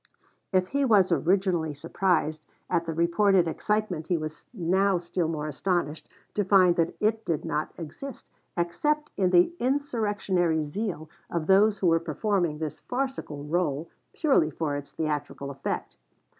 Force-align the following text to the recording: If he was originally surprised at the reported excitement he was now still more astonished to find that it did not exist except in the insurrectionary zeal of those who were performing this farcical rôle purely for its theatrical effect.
If 0.51 0.69
he 0.69 0.83
was 0.83 1.11
originally 1.11 1.75
surprised 1.75 2.41
at 2.71 2.87
the 2.87 2.91
reported 2.95 3.47
excitement 3.47 4.07
he 4.07 4.17
was 4.17 4.47
now 4.51 4.97
still 4.97 5.27
more 5.27 5.45
astonished 5.47 6.09
to 6.33 6.43
find 6.43 6.75
that 6.77 6.95
it 6.99 7.23
did 7.23 7.45
not 7.45 7.71
exist 7.77 8.25
except 8.57 9.11
in 9.15 9.29
the 9.29 9.53
insurrectionary 9.59 10.63
zeal 10.65 11.07
of 11.29 11.45
those 11.45 11.77
who 11.77 11.85
were 11.89 11.99
performing 11.99 12.57
this 12.57 12.79
farcical 12.79 13.43
rôle 13.47 13.89
purely 14.11 14.49
for 14.49 14.75
its 14.75 14.91
theatrical 14.91 15.51
effect. 15.51 15.95